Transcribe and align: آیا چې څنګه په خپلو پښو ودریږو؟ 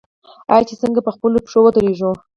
آیا 0.51 0.63
چې 0.69 0.75
څنګه 0.81 0.99
په 1.03 1.11
خپلو 1.15 1.37
پښو 1.45 1.59
ودریږو؟ 1.63 2.11